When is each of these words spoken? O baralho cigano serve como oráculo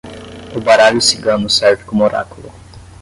O 0.55 0.59
baralho 0.59 0.99
cigano 0.99 1.47
serve 1.47 1.83
como 1.83 2.03
oráculo 2.05 2.51